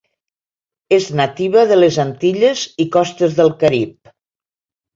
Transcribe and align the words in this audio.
És 0.97 1.09
nativa 1.19 1.65
de 1.73 1.77
les 1.77 2.01
Antilles 2.05 2.65
i 2.85 2.89
costes 2.99 3.39
del 3.43 3.55
Carib. 3.61 4.13